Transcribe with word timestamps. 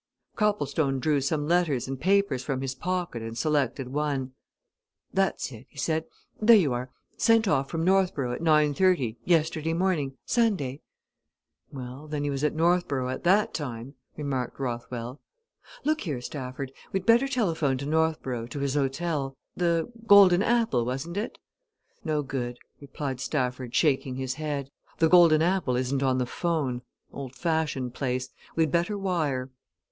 Copplestone 0.35 0.97
drew 0.99 1.21
some 1.21 1.47
letters 1.47 1.87
and 1.87 2.01
papers 2.01 2.43
from 2.43 2.61
his 2.61 2.73
pocket 2.73 3.21
and 3.21 3.37
selected 3.37 3.89
one. 3.89 4.33
"That's 5.13 5.51
it," 5.51 5.67
he 5.69 5.77
said. 5.77 6.05
"There 6.41 6.57
you 6.57 6.73
are 6.73 6.89
sent 7.17 7.47
off 7.47 7.69
from 7.69 7.83
Northborough 7.85 8.31
at 8.33 8.41
nine 8.41 8.73
thirty, 8.73 9.19
yesterday 9.25 9.73
morning 9.73 10.17
Sunday." 10.25 10.81
"Well, 11.71 12.07
then 12.07 12.23
he 12.23 12.31
was 12.31 12.43
at 12.43 12.55
Northborough 12.55 13.09
at 13.09 13.23
that 13.25 13.53
time," 13.53 13.93
remarked 14.17 14.59
Rothwell. 14.59 15.21
"Look 15.83 16.01
here, 16.01 16.19
Stafford, 16.19 16.71
we'd 16.91 17.05
better 17.05 17.27
telephone 17.27 17.77
to 17.77 17.85
Northborough, 17.85 18.47
to 18.47 18.59
his 18.59 18.73
hotel. 18.73 19.37
The 19.55 19.87
'Golden 20.07 20.41
Apple,' 20.41 20.83
wasn't 20.83 21.15
it?" 21.17 21.37
"No 22.03 22.23
good," 22.23 22.57
replied 22.79 23.19
Stafford, 23.19 23.75
shaking 23.75 24.15
his 24.15 24.33
head. 24.33 24.71
"The 24.97 25.09
'Golden 25.09 25.43
Apple' 25.43 25.75
isn't 25.75 26.01
on 26.01 26.17
the 26.17 26.25
'phone 26.25 26.81
old 27.13 27.35
fashioned 27.35 27.93
place. 27.93 28.29
We'd 28.55 28.71
better 28.71 28.97
wire." 28.97 29.51